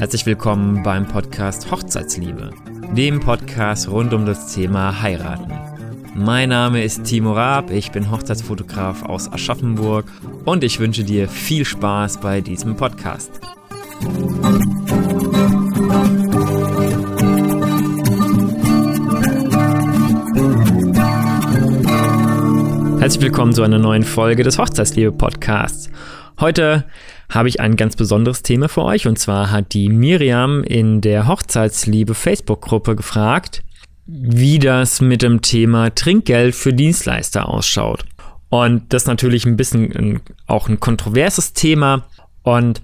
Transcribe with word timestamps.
Herzlich 0.00 0.24
willkommen 0.24 0.82
beim 0.82 1.06
Podcast 1.06 1.70
Hochzeitsliebe, 1.70 2.52
dem 2.96 3.20
Podcast 3.20 3.86
rund 3.90 4.14
um 4.14 4.24
das 4.24 4.54
Thema 4.54 5.02
Heiraten. 5.02 5.52
Mein 6.14 6.48
Name 6.48 6.82
ist 6.82 7.04
Timo 7.04 7.34
Raab, 7.34 7.70
ich 7.70 7.92
bin 7.92 8.10
Hochzeitsfotograf 8.10 9.02
aus 9.02 9.30
Aschaffenburg 9.30 10.06
und 10.46 10.64
ich 10.64 10.80
wünsche 10.80 11.04
dir 11.04 11.28
viel 11.28 11.66
Spaß 11.66 12.18
bei 12.20 12.40
diesem 12.40 12.76
Podcast. 12.76 13.42
Herzlich 23.00 23.20
willkommen 23.20 23.52
zu 23.52 23.62
einer 23.62 23.78
neuen 23.78 24.04
Folge 24.04 24.44
des 24.44 24.56
Hochzeitsliebe 24.56 25.12
Podcasts. 25.12 25.90
Heute 26.40 26.86
habe 27.30 27.48
ich 27.48 27.60
ein 27.60 27.76
ganz 27.76 27.96
besonderes 27.96 28.42
Thema 28.42 28.68
für 28.68 28.84
euch 28.84 29.06
und 29.06 29.18
zwar 29.18 29.50
hat 29.50 29.72
die 29.72 29.88
Miriam 29.88 30.62
in 30.64 31.00
der 31.00 31.26
Hochzeitsliebe 31.26 32.14
Facebook-Gruppe 32.14 32.96
gefragt, 32.96 33.62
wie 34.06 34.58
das 34.58 35.00
mit 35.00 35.22
dem 35.22 35.40
Thema 35.40 35.94
Trinkgeld 35.94 36.54
für 36.54 36.72
Dienstleister 36.72 37.48
ausschaut. 37.48 38.04
Und 38.48 38.92
das 38.92 39.02
ist 39.02 39.08
natürlich 39.08 39.46
ein 39.46 39.56
bisschen 39.56 40.20
auch 40.46 40.68
ein 40.68 40.80
kontroverses 40.80 41.52
Thema 41.52 42.04
und 42.42 42.82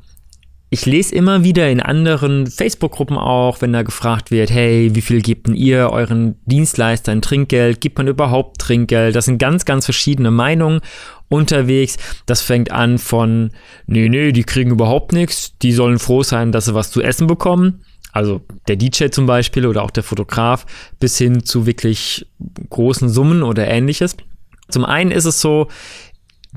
ich 0.69 0.85
lese 0.85 1.15
immer 1.15 1.45
wieder 1.45 1.71
in 1.71 1.81
anderen 1.81 2.49
Facebook-Gruppen 2.49 3.17
auch, 3.17 3.61
wenn 3.61 3.73
da 3.73 3.83
gefragt 3.83 4.33
wird, 4.33 4.51
hey, 4.51 4.95
wie 4.95 5.01
viel 5.01 5.23
gebt 5.23 5.47
denn 5.47 5.55
ihr 5.55 5.91
euren 5.91 6.37
Dienstleistern 6.47 7.23
Trinkgeld? 7.23 7.81
Gibt 7.81 7.99
man 7.99 8.09
überhaupt 8.09 8.61
Trinkgeld? 8.61 9.15
Das 9.15 9.27
sind 9.27 9.39
ganz, 9.39 9.65
ganz 9.65 9.85
verschiedene 9.85 10.33
Meinungen 10.33 10.81
unterwegs. 11.29 11.99
Das 12.27 12.43
fängt 12.43 12.73
an 12.73 12.99
von, 12.99 13.53
nee, 13.87 14.09
nee, 14.09 14.33
die 14.33 14.43
kriegen 14.43 14.73
überhaupt 14.73 15.13
nichts. 15.13 15.57
Die 15.59 15.73
sollen 15.73 16.01
froh 16.01 16.25
sein, 16.25 16.51
dass 16.51 16.65
sie 16.65 16.75
was 16.75 16.91
zu 16.91 17.01
essen 17.01 17.29
bekommen. 17.29 17.83
Also 18.13 18.41
der 18.67 18.77
DJ 18.77 19.09
zum 19.11 19.27
Beispiel 19.27 19.67
oder 19.67 19.83
auch 19.83 19.91
der 19.91 20.03
Fotograf 20.03 20.67
bis 20.99 21.19
hin 21.19 21.45
zu 21.45 21.67
wirklich 21.67 22.27
großen 22.71 23.09
Summen 23.09 23.45
oder 23.45 23.69
ähnliches. 23.69 24.17
Zum 24.69 24.85
einen 24.85 25.13
ist 25.13 25.27
es 25.27 25.41
so, 25.41 25.69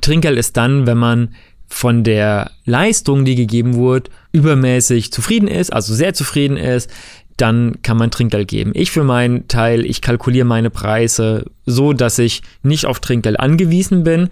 Trinkgeld 0.02 0.38
ist 0.38 0.58
dann, 0.58 0.88
wenn 0.88 0.98
man 0.98 1.36
von 1.70 2.04
der 2.04 2.52
Leistung, 2.66 3.26
die 3.26 3.36
gegeben 3.36 3.76
wurde, 3.76 4.10
übermäßig 4.32 5.12
zufrieden 5.12 5.48
ist, 5.48 5.72
also 5.72 5.94
sehr 5.94 6.14
zufrieden 6.14 6.58
ist, 6.58 6.90
dann 7.38 7.82
kann 7.84 7.98
man 7.98 8.12
Trinkgeld 8.12 8.50
geben. 8.50 8.72
Ich 8.74 8.92
für 8.92 9.04
meinen 9.04 9.48
Teil, 9.48 9.86
ich 9.86 10.02
kalkuliere 10.02 10.46
meine 10.46 10.70
Preise 10.70 11.46
so, 11.66 11.94
dass 11.94 12.20
ich 12.20 12.42
nicht 12.64 12.86
auf 12.86 13.00
Trinkgeld 13.00 13.40
angewiesen 13.40 14.04
bin 14.04 14.30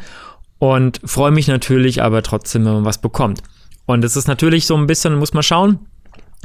und 0.59 0.99
freue 1.05 1.31
mich 1.31 1.47
natürlich 1.47 2.01
aber 2.01 2.21
trotzdem, 2.23 2.65
wenn 2.65 2.73
man 2.73 2.85
was 2.85 2.97
bekommt. 2.97 3.41
Und 3.85 4.03
es 4.03 4.17
ist 4.17 4.27
natürlich 4.27 4.65
so 4.65 4.75
ein 4.75 4.87
bisschen, 4.87 5.15
muss 5.15 5.33
man 5.33 5.43
schauen, 5.43 5.79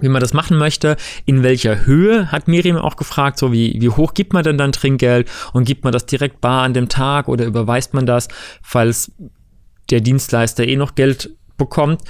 wie 0.00 0.08
man 0.08 0.20
das 0.20 0.32
machen 0.32 0.56
möchte, 0.56 0.96
in 1.26 1.42
welcher 1.42 1.84
Höhe, 1.84 2.30
hat 2.30 2.48
Miriam 2.48 2.76
auch 2.76 2.96
gefragt, 2.96 3.38
so 3.38 3.52
wie, 3.52 3.76
wie 3.80 3.88
hoch 3.88 4.14
gibt 4.14 4.32
man 4.32 4.44
denn 4.44 4.58
dann 4.58 4.72
Trinkgeld 4.72 5.28
und 5.52 5.64
gibt 5.64 5.84
man 5.84 5.92
das 5.92 6.06
direkt 6.06 6.40
bar 6.40 6.62
an 6.62 6.74
dem 6.74 6.88
Tag 6.88 7.28
oder 7.28 7.44
überweist 7.44 7.92
man 7.94 8.06
das, 8.06 8.28
falls 8.62 9.12
der 9.92 10.00
Dienstleister 10.00 10.66
eh 10.66 10.76
noch 10.76 10.94
Geld 10.94 11.30
bekommt. 11.56 12.02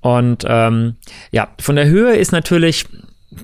Und 0.00 0.44
ähm, 0.46 0.96
ja, 1.30 1.48
von 1.60 1.76
der 1.76 1.86
Höhe 1.86 2.16
ist 2.16 2.32
natürlich, 2.32 2.86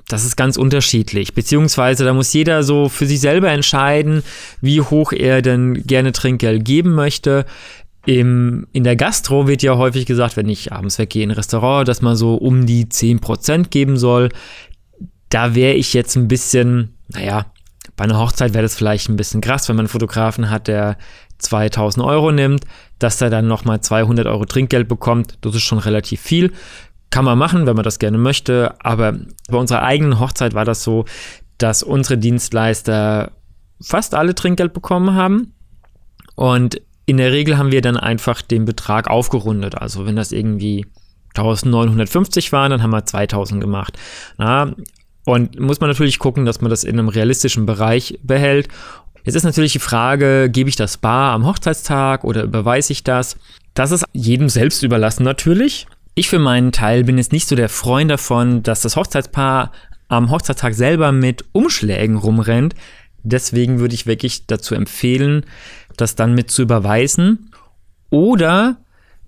das 0.08 0.24
ist 0.24 0.36
ganz 0.36 0.56
unterschiedlich, 0.56 1.34
beziehungsweise 1.34 2.04
da 2.04 2.14
muss 2.14 2.32
jeder 2.32 2.62
so 2.62 2.88
für 2.88 3.06
sich 3.06 3.20
selber 3.20 3.50
entscheiden, 3.50 4.22
wie 4.60 4.80
hoch 4.80 5.12
er 5.12 5.42
denn 5.42 5.82
gerne 5.86 6.12
Trinkgeld 6.12 6.64
geben 6.64 6.94
möchte. 6.94 7.46
Im, 8.04 8.66
in 8.72 8.84
der 8.84 8.96
Gastro 8.96 9.46
wird 9.46 9.62
ja 9.62 9.76
häufig 9.76 10.06
gesagt, 10.06 10.36
wenn 10.36 10.48
ich 10.48 10.72
abends 10.72 10.98
weggehe 10.98 11.22
in 11.22 11.30
ein 11.30 11.36
Restaurant, 11.36 11.86
dass 11.86 12.02
man 12.02 12.16
so 12.16 12.34
um 12.34 12.66
die 12.66 12.86
10% 12.86 13.68
geben 13.68 13.96
soll. 13.96 14.30
Da 15.28 15.54
wäre 15.54 15.74
ich 15.74 15.94
jetzt 15.94 16.16
ein 16.16 16.28
bisschen, 16.28 16.94
naja, 17.08 17.46
bei 17.96 18.04
einer 18.04 18.18
Hochzeit 18.18 18.54
wäre 18.54 18.62
das 18.62 18.74
vielleicht 18.74 19.08
ein 19.08 19.16
bisschen 19.16 19.40
krass, 19.40 19.68
wenn 19.68 19.76
man 19.76 19.84
einen 19.84 19.88
Fotografen 19.88 20.50
hat, 20.50 20.68
der 20.68 20.96
2000 21.42 22.04
Euro 22.04 22.32
nimmt, 22.32 22.64
dass 22.98 23.20
er 23.20 23.30
dann 23.30 23.48
nochmal 23.48 23.80
200 23.80 24.26
Euro 24.26 24.44
Trinkgeld 24.44 24.88
bekommt. 24.88 25.38
Das 25.40 25.54
ist 25.54 25.62
schon 25.62 25.78
relativ 25.78 26.20
viel. 26.20 26.52
Kann 27.10 27.24
man 27.24 27.38
machen, 27.38 27.66
wenn 27.66 27.76
man 27.76 27.84
das 27.84 27.98
gerne 27.98 28.18
möchte. 28.18 28.74
Aber 28.80 29.14
bei 29.48 29.58
unserer 29.58 29.82
eigenen 29.82 30.18
Hochzeit 30.18 30.54
war 30.54 30.64
das 30.64 30.82
so, 30.82 31.04
dass 31.58 31.82
unsere 31.82 32.18
Dienstleister 32.18 33.32
fast 33.80 34.14
alle 34.14 34.34
Trinkgeld 34.34 34.72
bekommen 34.72 35.14
haben. 35.14 35.52
Und 36.34 36.80
in 37.06 37.16
der 37.18 37.32
Regel 37.32 37.58
haben 37.58 37.72
wir 37.72 37.82
dann 37.82 37.96
einfach 37.96 38.42
den 38.42 38.64
Betrag 38.64 39.08
aufgerundet. 39.08 39.74
Also 39.76 40.06
wenn 40.06 40.16
das 40.16 40.32
irgendwie 40.32 40.86
1950 41.34 42.52
waren, 42.52 42.70
dann 42.70 42.82
haben 42.82 42.90
wir 42.90 43.04
2000 43.04 43.60
gemacht. 43.60 43.98
Na, 44.38 44.74
und 45.24 45.58
muss 45.60 45.80
man 45.80 45.88
natürlich 45.88 46.18
gucken, 46.18 46.44
dass 46.44 46.60
man 46.60 46.70
das 46.70 46.84
in 46.84 46.98
einem 46.98 47.08
realistischen 47.08 47.66
Bereich 47.66 48.18
behält. 48.22 48.68
Jetzt 49.24 49.36
ist 49.36 49.44
natürlich 49.44 49.72
die 49.72 49.78
Frage, 49.78 50.50
gebe 50.50 50.68
ich 50.68 50.76
das 50.76 50.96
bar 50.96 51.32
am 51.32 51.46
Hochzeitstag 51.46 52.24
oder 52.24 52.42
überweise 52.42 52.92
ich 52.92 53.04
das? 53.04 53.36
Das 53.74 53.90
ist 53.90 54.04
jedem 54.12 54.48
selbst 54.48 54.82
überlassen 54.82 55.22
natürlich. 55.22 55.86
Ich 56.14 56.28
für 56.28 56.38
meinen 56.38 56.72
Teil 56.72 57.04
bin 57.04 57.18
jetzt 57.18 57.32
nicht 57.32 57.48
so 57.48 57.56
der 57.56 57.68
Freund 57.68 58.10
davon, 58.10 58.62
dass 58.62 58.82
das 58.82 58.96
Hochzeitspaar 58.96 59.72
am 60.08 60.30
Hochzeitstag 60.30 60.74
selber 60.74 61.12
mit 61.12 61.44
Umschlägen 61.52 62.16
rumrennt. 62.16 62.74
Deswegen 63.22 63.78
würde 63.78 63.94
ich 63.94 64.06
wirklich 64.06 64.46
dazu 64.46 64.74
empfehlen, 64.74 65.46
das 65.96 66.16
dann 66.16 66.34
mit 66.34 66.50
zu 66.50 66.62
überweisen. 66.62 67.50
Oder, 68.10 68.76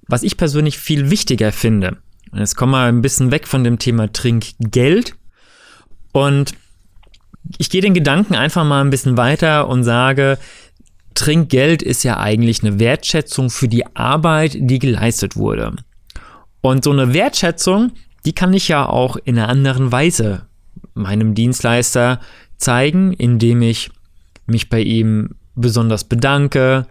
was 0.09 0.25
ich 0.25 0.37
persönlich 0.37 0.79
viel 0.79 1.09
wichtiger 1.09 1.53
finde, 1.53 1.99
jetzt 2.35 2.57
kommen 2.57 2.73
wir 2.73 2.83
ein 2.83 3.01
bisschen 3.01 3.31
weg 3.31 3.47
von 3.47 3.65
dem 3.65 3.79
Thema 3.79 4.13
Trinkgeld 4.13 5.15
und 6.13 6.53
ich 7.59 7.71
gehe 7.71 7.81
den 7.81 7.95
Gedanken 7.95 8.35
einfach 8.35 8.65
mal 8.65 8.81
ein 8.81 8.91
bisschen 8.91 9.17
weiter 9.17 9.69
und 9.69 9.85
sage, 9.85 10.39
Trinkgeld 11.15 11.83
ist 11.83 12.03
ja 12.03 12.19
eigentlich 12.19 12.63
eine 12.63 12.79
Wertschätzung 12.79 13.51
für 13.51 13.69
die 13.69 13.87
Arbeit, 13.95 14.57
die 14.59 14.79
geleistet 14.79 15.37
wurde. 15.37 15.77
Und 16.61 16.85
so 16.85 16.91
eine 16.91 17.13
Wertschätzung, 17.15 17.93
die 18.25 18.33
kann 18.33 18.53
ich 18.53 18.69
ja 18.69 18.89
auch 18.89 19.17
in 19.17 19.39
einer 19.39 19.49
anderen 19.49 19.93
Weise 19.93 20.47
meinem 20.95 21.35
Dienstleister 21.35 22.21
zeigen, 22.57 23.13
indem 23.13 23.63
ich 23.63 23.91
mich 24.47 24.69
bei 24.69 24.81
ihm 24.81 25.37
besonders 25.55 26.05
bedanke, 26.05 26.87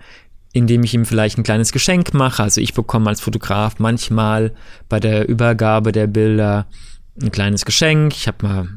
indem 0.53 0.83
ich 0.83 0.93
ihm 0.93 1.05
vielleicht 1.05 1.37
ein 1.37 1.43
kleines 1.43 1.71
Geschenk 1.71 2.13
mache. 2.13 2.43
Also 2.43 2.61
ich 2.61 2.73
bekomme 2.73 3.09
als 3.09 3.21
Fotograf 3.21 3.79
manchmal 3.79 4.53
bei 4.87 4.99
der 4.99 5.27
Übergabe 5.27 5.91
der 5.91 6.07
Bilder 6.07 6.67
ein 7.21 7.31
kleines 7.31 7.65
Geschenk. 7.65 8.13
Ich 8.13 8.27
habe 8.27 8.45
mal 8.45 8.67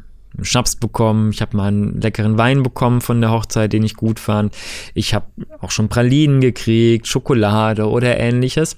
Schnaps 0.43 0.77
bekommen, 0.77 1.31
ich 1.33 1.41
habe 1.41 1.57
mal 1.57 1.69
einen 1.69 2.01
leckeren 2.01 2.37
Wein 2.37 2.63
bekommen 2.63 3.01
von 3.01 3.21
der 3.21 3.31
Hochzeit, 3.31 3.73
den 3.73 3.83
ich 3.83 3.95
gut 3.95 4.21
fand. 4.21 4.55
Ich 4.95 5.15
habe 5.15 5.27
auch 5.61 5.71
schon 5.71 5.89
Pralinen 5.89 6.41
gekriegt, 6.41 7.07
Schokolade 7.07 7.89
oder 7.89 8.19
ähnliches. 8.19 8.77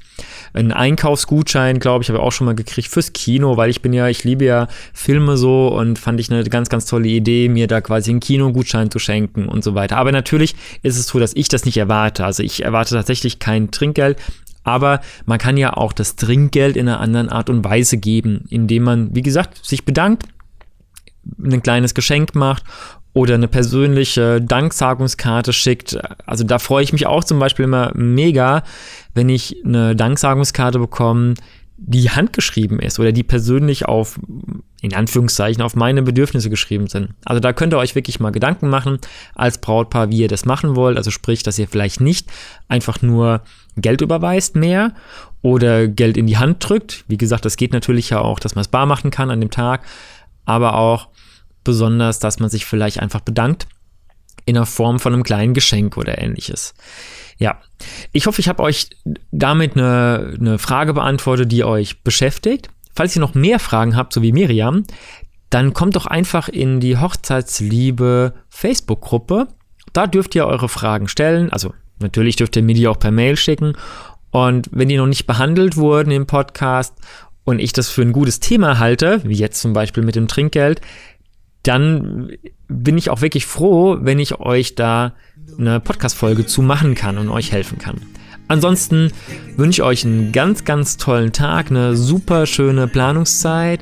Ein 0.52 0.72
Einkaufsgutschein, 0.72 1.80
glaube 1.80 2.02
ich, 2.02 2.10
habe 2.10 2.18
ich 2.18 2.24
auch 2.24 2.32
schon 2.32 2.44
mal 2.44 2.54
gekriegt 2.54 2.88
fürs 2.88 3.12
Kino, 3.12 3.56
weil 3.56 3.70
ich 3.70 3.82
bin 3.82 3.92
ja, 3.92 4.08
ich 4.08 4.24
liebe 4.24 4.44
ja 4.44 4.68
Filme 4.92 5.36
so 5.36 5.68
und 5.68 5.98
fand 5.98 6.20
ich 6.20 6.30
eine 6.30 6.44
ganz, 6.44 6.68
ganz 6.68 6.86
tolle 6.86 7.08
Idee, 7.08 7.48
mir 7.48 7.66
da 7.66 7.80
quasi 7.80 8.10
einen 8.10 8.20
Kinogutschein 8.20 8.90
zu 8.90 8.98
schenken 8.98 9.48
und 9.48 9.64
so 9.64 9.74
weiter. 9.74 9.96
Aber 9.96 10.12
natürlich 10.12 10.54
ist 10.82 10.98
es 10.98 11.06
so, 11.06 11.18
dass 11.18 11.34
ich 11.34 11.48
das 11.48 11.64
nicht 11.64 11.76
erwarte. 11.76 12.24
Also 12.24 12.42
ich 12.42 12.64
erwarte 12.64 12.94
tatsächlich 12.94 13.40
kein 13.40 13.70
Trinkgeld, 13.70 14.16
aber 14.62 15.00
man 15.26 15.38
kann 15.38 15.56
ja 15.56 15.72
auch 15.72 15.92
das 15.92 16.14
Trinkgeld 16.14 16.76
in 16.76 16.88
einer 16.88 17.00
anderen 17.00 17.28
Art 17.30 17.50
und 17.50 17.64
Weise 17.64 17.96
geben, 17.96 18.44
indem 18.48 18.84
man, 18.84 19.14
wie 19.14 19.22
gesagt, 19.22 19.64
sich 19.64 19.84
bedankt 19.84 20.24
ein 21.42 21.62
kleines 21.62 21.94
Geschenk 21.94 22.34
macht 22.34 22.64
oder 23.12 23.34
eine 23.34 23.48
persönliche 23.48 24.40
Danksagungskarte 24.40 25.52
schickt. 25.52 25.98
Also 26.26 26.44
da 26.44 26.58
freue 26.58 26.84
ich 26.84 26.92
mich 26.92 27.06
auch 27.06 27.24
zum 27.24 27.38
Beispiel 27.38 27.64
immer 27.64 27.90
mega, 27.94 28.62
wenn 29.14 29.28
ich 29.28 29.56
eine 29.64 29.96
Danksagungskarte 29.96 30.78
bekomme, 30.78 31.34
die 31.80 32.10
handgeschrieben 32.10 32.80
ist 32.80 32.98
oder 32.98 33.12
die 33.12 33.22
persönlich 33.22 33.86
auf, 33.86 34.18
in 34.80 34.94
Anführungszeichen, 34.94 35.62
auf 35.62 35.76
meine 35.76 36.02
Bedürfnisse 36.02 36.50
geschrieben 36.50 36.88
sind. 36.88 37.10
Also 37.24 37.38
da 37.38 37.52
könnt 37.52 37.72
ihr 37.72 37.78
euch 37.78 37.94
wirklich 37.94 38.18
mal 38.18 38.30
Gedanken 38.30 38.68
machen 38.68 38.98
als 39.34 39.58
Brautpaar, 39.58 40.10
wie 40.10 40.18
ihr 40.18 40.28
das 40.28 40.44
machen 40.44 40.74
wollt. 40.74 40.96
Also 40.96 41.12
sprich, 41.12 41.44
dass 41.44 41.58
ihr 41.58 41.68
vielleicht 41.68 42.00
nicht 42.00 42.28
einfach 42.66 43.00
nur 43.00 43.42
Geld 43.76 44.00
überweist 44.00 44.56
mehr 44.56 44.92
oder 45.40 45.86
Geld 45.86 46.16
in 46.16 46.26
die 46.26 46.36
Hand 46.36 46.68
drückt. 46.68 47.04
Wie 47.06 47.16
gesagt, 47.16 47.44
das 47.44 47.56
geht 47.56 47.72
natürlich 47.72 48.10
ja 48.10 48.20
auch, 48.20 48.40
dass 48.40 48.56
man 48.56 48.62
es 48.62 48.68
bar 48.68 48.86
machen 48.86 49.12
kann 49.12 49.30
an 49.30 49.40
dem 49.40 49.50
Tag, 49.50 49.82
aber 50.48 50.74
auch 50.76 51.08
besonders, 51.62 52.18
dass 52.18 52.40
man 52.40 52.48
sich 52.48 52.64
vielleicht 52.64 53.00
einfach 53.00 53.20
bedankt 53.20 53.66
in 54.46 54.54
der 54.54 54.64
Form 54.64 54.98
von 54.98 55.12
einem 55.12 55.24
kleinen 55.24 55.52
Geschenk 55.52 55.98
oder 55.98 56.18
ähnliches. 56.18 56.74
Ja, 57.36 57.60
ich 58.12 58.26
hoffe, 58.26 58.40
ich 58.40 58.48
habe 58.48 58.62
euch 58.62 58.88
damit 59.30 59.76
eine, 59.76 60.34
eine 60.40 60.58
Frage 60.58 60.94
beantwortet, 60.94 61.52
die 61.52 61.64
euch 61.64 62.02
beschäftigt. 62.02 62.70
Falls 62.94 63.14
ihr 63.14 63.20
noch 63.20 63.34
mehr 63.34 63.58
Fragen 63.58 63.94
habt, 63.94 64.14
so 64.14 64.22
wie 64.22 64.32
Miriam, 64.32 64.84
dann 65.50 65.74
kommt 65.74 65.96
doch 65.96 66.06
einfach 66.06 66.48
in 66.48 66.80
die 66.80 66.96
Hochzeitsliebe 66.96 68.32
Facebook-Gruppe. 68.48 69.48
Da 69.92 70.06
dürft 70.06 70.34
ihr 70.34 70.46
eure 70.46 70.68
Fragen 70.68 71.08
stellen. 71.08 71.52
Also 71.52 71.74
natürlich 71.98 72.36
dürft 72.36 72.56
ihr 72.56 72.62
mir 72.62 72.74
die 72.74 72.88
auch 72.88 72.98
per 72.98 73.10
Mail 73.10 73.36
schicken. 73.36 73.74
Und 74.30 74.68
wenn 74.72 74.88
die 74.88 74.96
noch 74.96 75.06
nicht 75.06 75.26
behandelt 75.26 75.76
wurden 75.76 76.10
im 76.10 76.26
Podcast 76.26 76.94
und 77.48 77.60
ich 77.60 77.72
das 77.72 77.88
für 77.88 78.02
ein 78.02 78.12
gutes 78.12 78.40
Thema 78.40 78.78
halte, 78.78 79.22
wie 79.24 79.34
jetzt 79.34 79.62
zum 79.62 79.72
Beispiel 79.72 80.02
mit 80.02 80.14
dem 80.16 80.28
Trinkgeld, 80.28 80.82
dann 81.62 82.30
bin 82.68 82.98
ich 82.98 83.08
auch 83.08 83.22
wirklich 83.22 83.46
froh, 83.46 83.96
wenn 84.02 84.18
ich 84.18 84.38
euch 84.38 84.74
da 84.74 85.14
eine 85.58 85.80
Podcast-Folge 85.80 86.44
zu 86.44 86.60
machen 86.60 86.94
kann 86.94 87.16
und 87.16 87.30
euch 87.30 87.50
helfen 87.50 87.78
kann. 87.78 88.02
Ansonsten 88.48 89.12
wünsche 89.56 89.80
ich 89.80 89.82
euch 89.82 90.04
einen 90.04 90.30
ganz, 90.30 90.66
ganz 90.66 90.98
tollen 90.98 91.32
Tag, 91.32 91.70
eine 91.70 91.96
super 91.96 92.44
schöne 92.44 92.86
Planungszeit. 92.86 93.80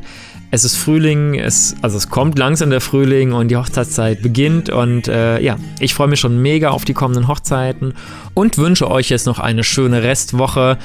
Es 0.52 0.62
ist 0.62 0.76
Frühling, 0.76 1.34
es, 1.34 1.74
also 1.82 1.96
es 1.96 2.08
kommt 2.08 2.38
langsam 2.38 2.70
der 2.70 2.80
Frühling 2.80 3.32
und 3.32 3.48
die 3.48 3.56
Hochzeitszeit 3.56 4.22
beginnt. 4.22 4.70
Und 4.70 5.08
äh, 5.08 5.40
ja, 5.40 5.56
ich 5.80 5.92
freue 5.92 6.06
mich 6.06 6.20
schon 6.20 6.40
mega 6.40 6.70
auf 6.70 6.84
die 6.84 6.94
kommenden 6.94 7.26
Hochzeiten 7.26 7.94
und 8.32 8.58
wünsche 8.58 8.88
euch 8.88 9.08
jetzt 9.08 9.26
noch 9.26 9.40
eine 9.40 9.64
schöne 9.64 10.04
Restwoche. 10.04 10.78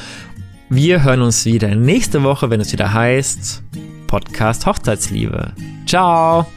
Wir 0.73 1.03
hören 1.03 1.21
uns 1.21 1.43
wieder 1.43 1.75
nächste 1.75 2.23
Woche, 2.23 2.49
wenn 2.49 2.61
es 2.61 2.71
wieder 2.71 2.93
heißt 2.93 3.61
Podcast 4.07 4.65
Hochzeitsliebe. 4.65 5.51
Ciao! 5.85 6.47